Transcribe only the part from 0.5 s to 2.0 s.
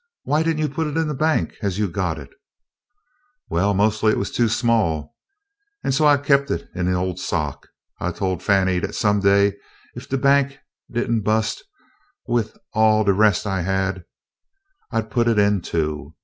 n't you put it in the bank as you